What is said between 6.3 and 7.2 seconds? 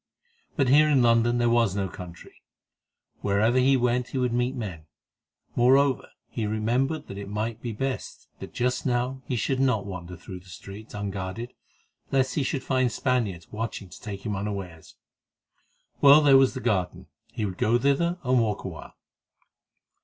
remembered that